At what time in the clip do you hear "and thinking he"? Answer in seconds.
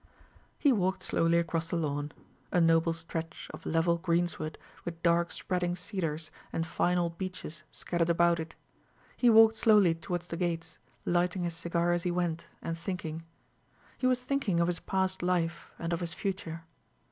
12.63-14.07